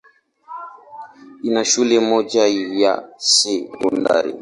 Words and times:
Ina 1.43 1.63
shule 1.65 1.99
moja 1.99 2.45
ya 2.81 3.09
sekondari. 3.17 4.33